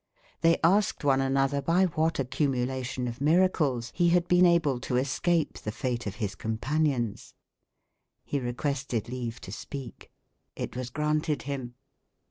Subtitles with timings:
[0.41, 5.59] They asked one another by what accumulation of miracles he had been able to escape
[5.59, 7.35] the fate of his companions.
[8.23, 10.11] He requested leave to speak.
[10.55, 11.75] It was granted him.